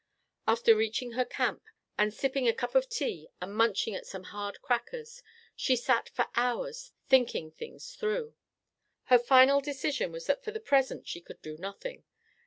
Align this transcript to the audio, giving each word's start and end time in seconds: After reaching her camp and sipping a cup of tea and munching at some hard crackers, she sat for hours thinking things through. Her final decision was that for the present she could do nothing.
After 0.47 0.75
reaching 0.75 1.11
her 1.11 1.25
camp 1.25 1.61
and 1.95 2.11
sipping 2.11 2.47
a 2.47 2.55
cup 2.55 2.73
of 2.73 2.89
tea 2.89 3.27
and 3.39 3.53
munching 3.55 3.93
at 3.93 4.07
some 4.07 4.23
hard 4.23 4.59
crackers, 4.63 5.21
she 5.55 5.75
sat 5.75 6.09
for 6.09 6.27
hours 6.33 6.91
thinking 7.07 7.51
things 7.51 7.93
through. 7.93 8.33
Her 9.13 9.19
final 9.19 9.61
decision 9.61 10.11
was 10.11 10.25
that 10.25 10.43
for 10.43 10.49
the 10.49 10.59
present 10.59 11.07
she 11.07 11.21
could 11.21 11.39
do 11.43 11.55
nothing. 11.55 12.03